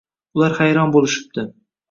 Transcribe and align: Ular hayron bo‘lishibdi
Ular 0.37 0.55
hayron 0.61 0.95
bo‘lishibdi 0.97 1.47